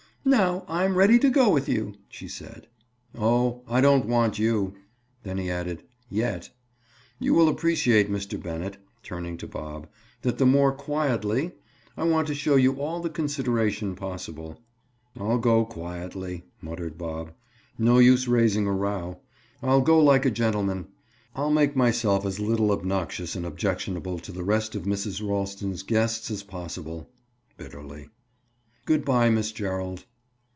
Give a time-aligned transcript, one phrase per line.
[0.23, 2.67] "Now, I'm ready to go with you," she said.
[3.17, 5.81] "Oh, I don't want you"—then he added
[6.11, 6.51] "yet!
[7.17, 8.39] You will appreciate, Mr.
[8.41, 14.61] Bennett"—turning to Bob—"that the more quietly—I want to show you all the consideration possible—"
[15.19, 17.33] "I'll go quietly," muttered Bob.
[17.79, 19.21] "No use raising a row!
[19.63, 20.85] I'll go like a gentleman.
[21.35, 25.27] I'll make myself as little obnoxious and objectionable to the rest of Mrs.
[25.27, 27.09] Ralston's guests as possible."
[27.57, 28.09] Bitterly.
[28.85, 30.05] "Good by, Miss Gerald."